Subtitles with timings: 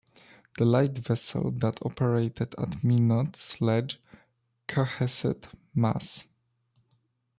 [0.57, 4.01] The lightvessel that operated at Minots Ledge,
[4.67, 6.27] Cohasset, Mass.